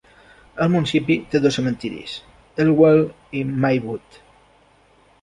El 0.63 0.71
municipi 0.75 1.17
té 1.35 1.41
dos 1.43 1.59
cementiris: 1.59 2.17
Elwell 2.65 3.07
i 3.43 3.47
Maywood. 3.55 4.23